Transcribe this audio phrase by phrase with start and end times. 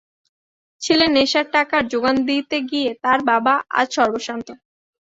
[0.81, 4.47] ছেলের নেশার টাকার জোগান দিতে গিয়ে তাঁর বাবা আজ সর্বস্বান্ত।